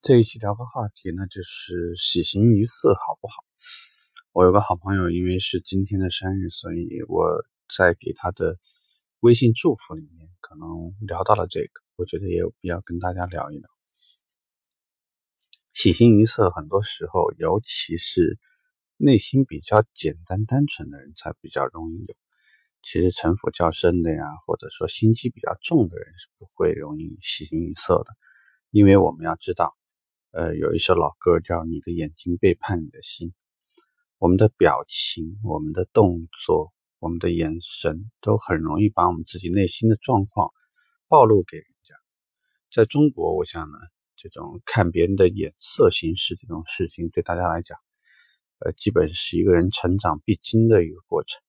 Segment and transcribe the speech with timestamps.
[0.00, 3.44] 这一期聊个话题呢，就是喜形于色好不好？
[4.32, 7.44] 我有个好朋友，因为是今天的生日，所以我
[7.76, 8.58] 在给他的
[9.18, 13.68] 微信祝福里面可能聊到了这个，我觉得也有必要跟大家聊一聊。
[15.74, 18.38] 喜形于色，很多时候，尤其是
[18.96, 22.14] 内心比较简单单纯的人才比较容易有。
[22.82, 28.16] 其实城府较深的呀，或者说心机比较重的人是不会容易喜形于色的，
[28.70, 29.76] 因为我们要知道。
[30.30, 33.30] 呃，有一首老歌叫《你的眼睛背叛你的心》，
[34.18, 40.50] 我们的表情、我们的动作、我们的眼神，都很容易把我们自己内心的状况
[41.08, 41.94] 暴露给人家。
[42.70, 43.78] 在中国，我想呢，
[44.16, 47.78] 这种看别人的眼色行事这种事情，对大家来讲，
[48.58, 51.40] 呃，基本是一个人成长必经的一个过程。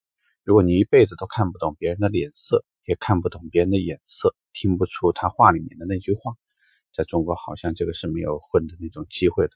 [0.45, 6.37] 如果你一辈子都看不懂别人的脸色，也看不懂别人的眼色，听不出他话里面的那句话。
[6.91, 9.51] 在中国，好像这个是没有混的那种机会的，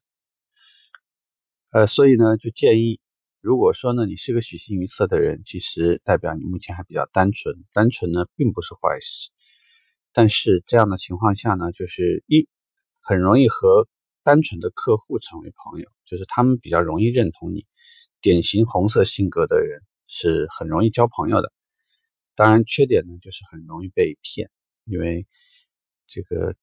[1.71, 2.99] 呃，所以呢，就建议，
[3.41, 9.31] 如果说呢，你是个喜形于色的人，其实代表你目前还比较单纯，单纯呢并不是坏事。
[10.11, 12.47] 但是这样的情况下呢，就是一
[13.02, 13.88] 很容易和
[14.23, 17.65] 单纯的客户成为朋友，就是他们比较容易认同你。
[18.21, 21.52] 典型红色性格的人是很容易交朋友的，
[22.36, 24.52] 当然缺点呢就是很容易被骗，
[24.86, 25.25] 因为
[26.05, 26.55] 这个。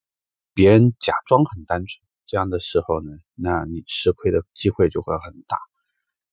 [0.53, 5.57] 别人假装很单纯，这样的时候呢，那你吃亏的机会就会很大，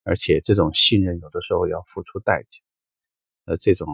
[0.03, 2.61] 而且这种信任有的时候要付出代价。
[3.45, 3.87] 呃，这种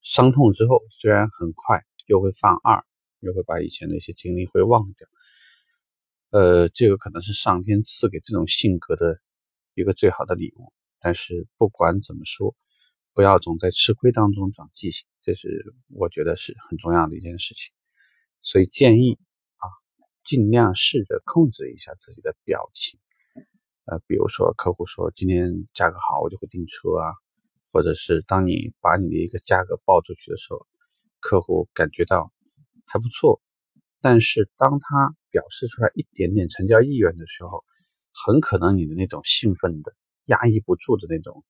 [0.00, 2.84] 伤痛之后，虽然很快又会犯二，
[3.20, 5.06] 又会把以前的一些经历会忘掉。
[6.30, 9.20] 呃，这个可能是上天赐给这种性格的
[9.74, 10.72] 一个最好的礼物。
[11.00, 12.56] 但是不管怎么说，
[13.12, 17.72] 不要总在吃亏当中长记性，这是我觉得是很重要的一件事情。
[18.42, 19.18] 所以建议。
[20.30, 23.00] 尽量试着控制一下自己的表情，
[23.84, 27.10] 呃，比如说客户说今天价格好，我就会订车啊，
[27.72, 30.68] 或者是当你把你的一个价格报出去的时候，
[31.18, 32.32] 客户感觉到
[32.86, 33.42] 还不错，
[34.00, 37.64] 但是当他表示出来一点点成交意愿的时候，
[38.14, 39.96] 很可能你的那种兴奋的、
[40.26, 41.42] 压抑不住的那种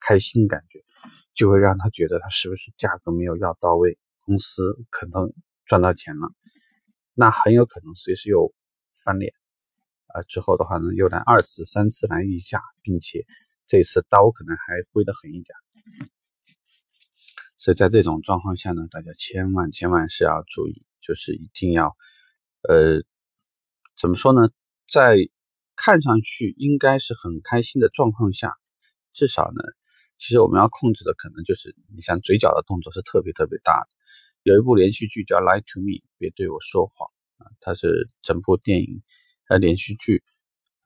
[0.00, 0.84] 开心感觉，
[1.32, 5.32] 就会让他觉得他是不是价格没有要到位，公司可能
[5.64, 6.28] 赚到钱了。
[7.20, 8.54] 那很有可能随时又
[8.94, 9.34] 翻脸，
[10.06, 13.26] 啊，之后的话呢，又来二次、三次来议价，并且
[13.66, 14.62] 这次刀可能还
[14.92, 15.56] 挥得狠一点。
[17.56, 21.96] 所以在这种状况下呢，大家千万千万是要注意，就是一定要，
[22.68, 23.02] 呃，
[23.96, 24.50] 怎么说呢，
[24.88, 25.16] 在
[25.74, 28.54] 看上去应该是很开心的状况下，
[29.12, 29.64] 至少呢，
[30.18, 33.97] 其实我们要控制的可能就是，你像嘴角的动作是特别特别大的。
[34.42, 37.50] 有一部连续剧叫《Lie to Me》，别对我说谎啊！
[37.60, 39.02] 它是整部电影
[39.48, 40.22] 呃连续剧，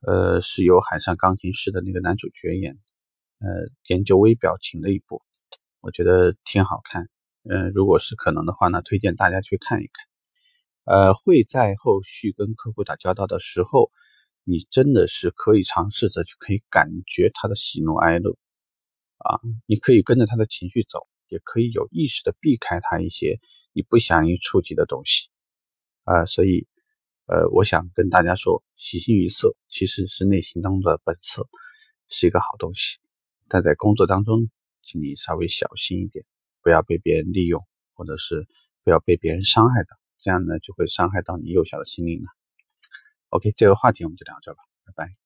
[0.01, 2.77] 呃是由海上钢琴师的那个男主角演，
[3.39, 3.47] 呃
[3.87, 5.21] 研究微表情的一部，
[5.81, 7.09] 我觉得挺好看。
[7.43, 10.07] 嗯，如果是可能的话呢，推荐大家去看一看。
[10.85, 13.91] 呃，会在后续跟客户打交道的时候，
[14.43, 18.35] 你真的是可以尝试着就可以感觉他的喜怒哀乐
[19.19, 21.07] 啊，你可以跟着他的情绪走。
[21.33, 23.39] 也可以有意识的避开他一些
[23.73, 25.31] 你不想去触及的东西，
[26.03, 26.67] 啊，所以，
[27.25, 31.49] 呃，我想跟大家说，喜形于色其实是内心当中的本色，
[32.07, 32.99] 是一个好东西，
[33.49, 34.47] 但在工作当中，
[34.83, 36.23] 请你稍微小心一点，
[36.61, 37.65] 不要被别人利用，
[37.95, 38.47] 或者是
[38.83, 42.27] 不要被别人伤害到，这样呢就会伤害到你幼小的心灵了。
[43.29, 45.22] OK，这个话题我们就聊这吧，拜拜。